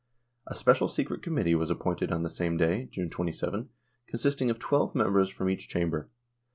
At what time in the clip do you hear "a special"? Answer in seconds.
0.47-0.87